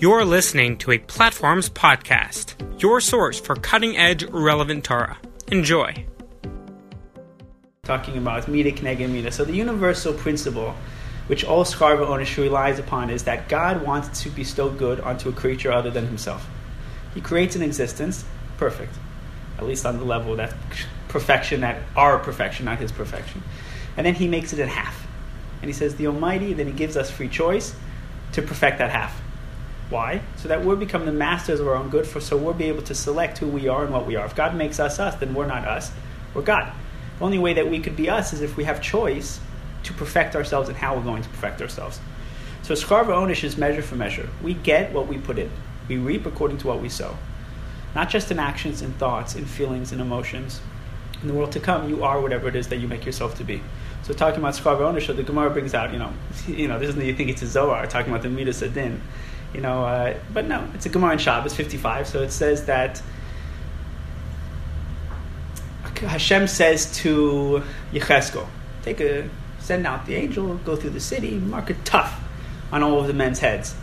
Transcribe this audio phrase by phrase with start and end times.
[0.00, 5.18] You're listening to a Platforms podcast, your source for cutting edge, relevant Torah.
[5.50, 6.06] Enjoy.
[7.82, 9.32] Talking about Mida Kneged Mida.
[9.32, 10.76] So, the universal principle
[11.26, 15.32] which all Schar V'Onesh relies upon is that God wants to bestow good onto a
[15.32, 16.48] creature other than himself.
[17.12, 18.24] He creates an existence,
[18.56, 18.94] perfect,
[19.58, 20.54] at least on the level that
[21.08, 23.42] perfection, that our perfection, not his perfection.
[23.96, 25.08] And then he makes it in half.
[25.60, 27.74] And he says, the Almighty, then he gives us free choice
[28.34, 29.20] to perfect that half.
[29.90, 30.20] Why?
[30.36, 32.82] So that we'll become the masters of our own good, for so we'll be able
[32.82, 34.26] to select who we are and what we are.
[34.26, 35.90] If God makes us us, then we're not us,
[36.34, 36.72] we're God.
[37.18, 39.40] The only way that we could be us is if we have choice
[39.84, 42.00] to perfect ourselves and how we're going to perfect ourselves.
[42.62, 44.28] So Schar V'Onesh is measure for measure.
[44.42, 45.50] We get what we put in.
[45.88, 47.16] We reap according to what we sow.
[47.94, 50.60] Not just in actions and thoughts, in feelings and emotions.
[51.22, 53.44] In the world to come, you are whatever it is that you make yourself to
[53.44, 53.62] be.
[54.02, 56.12] So talking about Schar V'Onesh, the Gemara brings out, you know,
[56.46, 59.00] you know, this isn't you think it's a Zohar, talking about the Midas HaDin.
[59.54, 63.02] You know, uh, but no, it's a Gemara in Shabbos 55, so it says that
[65.96, 68.46] Hashem says to Yecheskel,
[68.82, 72.20] take a send out the angel, go through the city, mark it tough
[72.72, 73.74] on all of the men's heads.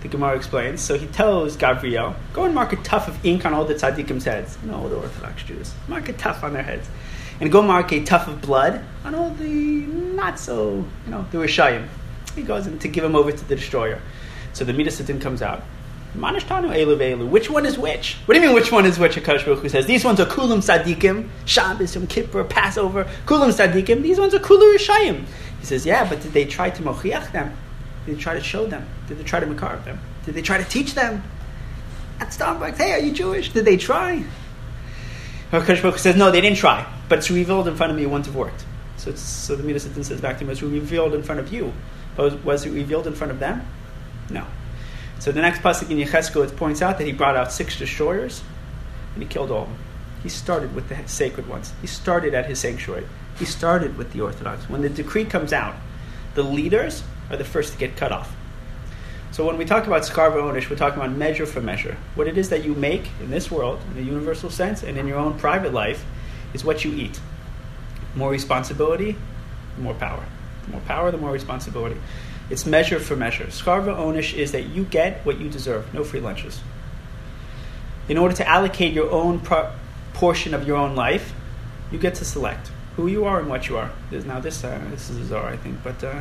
[0.00, 0.80] The Gemara explains.
[0.80, 4.24] So he tells Gabriel, go and mark a tuff of ink on all the tzaddikim's
[4.24, 5.74] heads, you know, all the Orthodox Jews.
[5.88, 6.88] Mark a tuff on their heads.
[7.40, 11.38] And go mark a tuff of blood on all the not so, you know, the
[11.38, 11.86] Rishayim.
[12.34, 14.00] He goes in to give him over to the destroyer.
[14.56, 15.62] So the Midas comes out.
[16.16, 17.28] Manishtanu Elu Elu.
[17.28, 18.14] Which one is which?
[18.24, 19.16] What do you mean which one is which?
[19.16, 24.00] Akash Baruch Hu says these ones are Kulam Sadikim, Shabbos, Yom Kippur, Passover, Kulam Sadikim.
[24.00, 25.26] These ones are Kulu Rishayim.
[25.60, 27.54] He says, yeah, but did they try to mochiach them?
[28.06, 28.88] Did they try to show them?
[29.08, 29.98] Did they try to makar them?
[30.24, 31.22] Did they try to teach them?
[32.18, 33.52] At Starbucks, hey, are you Jewish?
[33.52, 34.24] Did they try?
[35.52, 38.04] Akash Baruch Hu says, no, they didn't try, but it's revealed in front of me.
[38.04, 38.64] It wouldn't have worked.
[38.96, 41.74] So, so the Midas says back to him, it was revealed in front of you.
[42.16, 43.60] But was it revealed in front of them?
[44.30, 44.46] No.
[45.18, 48.42] So the next pasuk in Yecheskel it points out that he brought out six destroyers,
[49.14, 49.78] and he killed all of them.
[50.22, 51.72] He started with the sacred ones.
[51.80, 53.06] He started at his sanctuary.
[53.38, 54.68] He started with the Orthodox.
[54.68, 55.76] When the decree comes out,
[56.34, 58.34] the leaders are the first to get cut off.
[59.30, 61.96] So when we talk about schar v'onesh, we're talking about measure for measure.
[62.14, 65.06] What it is that you make in this world, in the universal sense, and in
[65.06, 66.04] your own private life,
[66.54, 67.20] is what you eat.
[68.14, 69.16] More responsibility,
[69.78, 70.24] more power.
[70.66, 71.96] The more power, the more responsibility.
[72.50, 73.46] It's measure for measure.
[73.46, 76.60] Schar v'onesh is that you get what you deserve, no free lunches.
[78.08, 79.72] In order to allocate your own pro-
[80.12, 81.34] portion of your own life,
[81.90, 83.90] you get to select who you are and what you are.
[84.10, 86.20] Now this uh, this is czar, I think, but uh,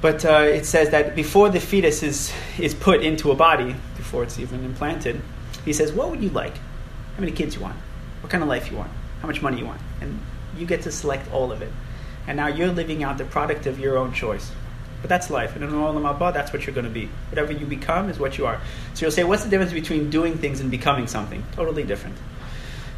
[0.00, 4.22] but uh, it says that before the fetus is is put into a body, before
[4.22, 5.20] it's even implanted,
[5.64, 6.56] he says, "What would you like?
[7.14, 7.76] How many kids you want?
[8.22, 8.90] What kind of life you want?
[9.20, 10.18] How much money you want?" And
[10.56, 11.72] you get to select all of it.
[12.30, 14.52] And now you're living out the product of your own choice.
[15.00, 15.56] But that's life.
[15.56, 17.06] And in Olam Haba, that's what you're going to be.
[17.28, 18.60] Whatever you become is what you are.
[18.94, 21.42] So you'll say, what's the difference between doing things and becoming something?
[21.56, 22.16] Totally different.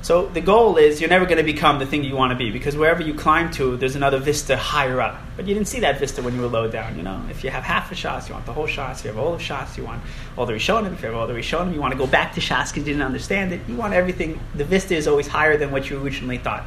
[0.03, 2.51] So the goal is you're never going to become the thing you want to be
[2.51, 5.19] because wherever you climb to, there's another vista higher up.
[5.35, 6.99] But you didn't see that vista when you were low down.
[6.99, 8.99] You know, if you have half the Shas, you want the whole Shas.
[8.99, 10.03] If you have all the Shas, you want
[10.37, 10.93] all the Rishonim.
[10.93, 12.93] If you have all the Rishonim, you want to go back to Shas because you
[12.93, 13.63] didn't understand it.
[13.67, 14.39] You want everything.
[14.57, 16.67] The vista is always higher than what you originally thought.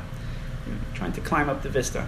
[0.66, 2.08] You're trying to climb up the vista.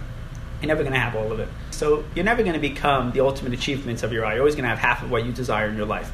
[0.62, 1.50] You're never going to have all of it.
[1.72, 4.34] So you're never going to become the ultimate achievements of your eye.
[4.34, 6.12] You're always going to have half of what you desire in your life,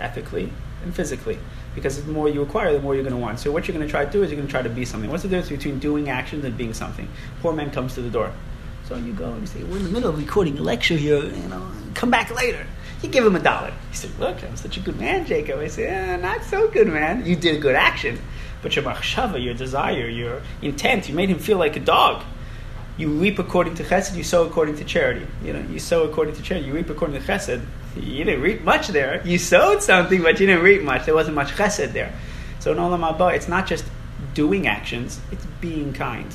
[0.00, 1.38] ethically and physically.
[1.74, 3.38] Because the more you acquire, the more you're going to want.
[3.38, 4.84] So what you're going to try to do is you're going to try to be
[4.84, 5.10] something.
[5.10, 7.08] What's the difference between doing actions and being something?
[7.40, 8.32] Poor man comes to the door.
[8.86, 11.22] So you go and you say, we're in the middle of recording a lecture here,
[11.22, 12.66] you know, come back later.
[13.02, 13.72] You give him a dollar.
[13.90, 15.60] He said, look, I'm such a good man, Jacob.
[15.60, 17.24] I said, not so good, man.
[17.24, 18.18] You did a good action.
[18.62, 22.24] But your machshava, your desire, your intent, you made him feel like a dog
[22.98, 25.26] you reap according to chesed, you sow according to charity.
[25.42, 27.64] You know, you sow according to charity, you reap according to chesed.
[27.96, 29.22] You didn't reap much there.
[29.24, 31.06] You sowed something, but you didn't reap much.
[31.06, 32.12] There wasn't much chesed there.
[32.58, 33.84] So in Olam Haba, it's not just
[34.34, 36.34] doing actions, it's being kind,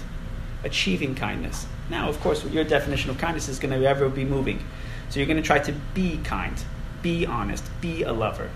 [0.63, 1.67] achieving kindness.
[1.89, 4.63] Now, of course, your definition of kindness is going to ever be moving.
[5.09, 6.55] So you're going to try to be kind,
[7.01, 8.49] be honest, be a lover,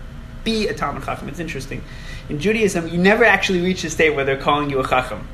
[0.44, 1.28] be a Talmud Chacham.
[1.30, 1.84] It's interesting.
[2.30, 5.28] In Judaism, you never actually reach a state where they're calling you a Chacham.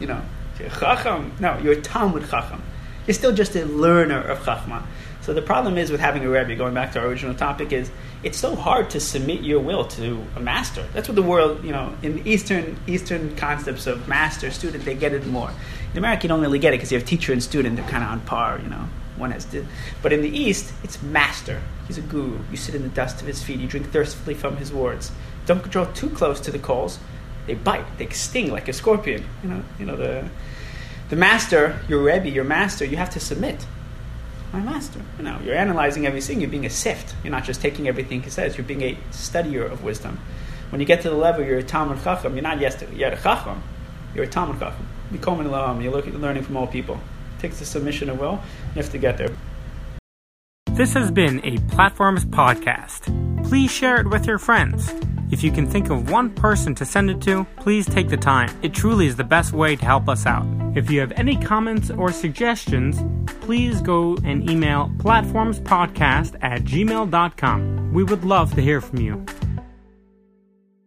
[0.00, 0.22] You know,
[0.58, 1.32] Chacham.
[1.40, 2.62] No, you're a Talmud Chacham.
[3.06, 4.82] You're still just a learner of Chachma.
[5.20, 7.90] So the problem is with having a Rebbe, going back to our original topic, is
[8.22, 10.86] it's so hard to submit your will to a master.
[10.92, 15.12] That's what the world, you know, in Eastern Eastern concepts of master, student, they get
[15.12, 15.50] it more.
[15.92, 18.04] In America, you don't really get it because you have teacher and student, they're kind
[18.04, 18.86] of on par, you know.
[19.16, 19.64] One has to,
[20.02, 21.62] but in the East, it's master.
[21.86, 22.38] He's a guru.
[22.50, 23.60] You sit in the dust of his feet.
[23.60, 25.12] You drink thirstily from his words.
[25.46, 26.98] Don't draw too close to the coals
[27.46, 29.24] they bite, they sting like a scorpion.
[29.42, 30.28] You know, you know the
[31.10, 33.66] the master, your rebbe, your master, you have to submit.
[34.52, 35.00] my master.
[35.18, 36.40] You know, you're analyzing everything.
[36.40, 37.14] You're being a sift.
[37.22, 38.56] You're not just taking everything he says.
[38.56, 40.18] You're being a studier of wisdom.
[40.70, 42.34] When you get to the level, you're a Talmud Chacham.
[42.34, 43.62] You're not yet you're a Chacham.
[44.14, 44.86] You're a Talmud Chacham.
[45.82, 46.98] You're learning from all people.
[47.36, 48.40] It takes the submission of will.
[48.74, 49.30] You have to get there.
[50.72, 53.33] This has been a Platforms podcast.
[53.44, 54.92] Please share it with your friends.
[55.30, 58.50] If you can think of one person to send it to, please take the time.
[58.62, 60.46] It truly is the best way to help us out.
[60.76, 63.02] If you have any comments or suggestions,
[63.40, 67.92] please go and email platformspodcast at gmail.com.
[67.92, 69.24] We would love to hear from you.